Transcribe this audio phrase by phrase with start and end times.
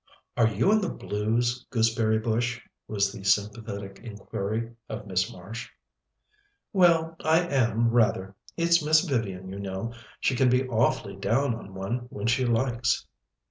[0.35, 5.69] "Are you in the blues, Gooseberry bush?" was the sympathetic inquiry of Miss Marsh.
[6.73, 8.33] "Well, I am, rather.
[8.57, 9.93] It's Miss Vivian, you know.
[10.19, 13.05] She can be awfully down on one when she likes."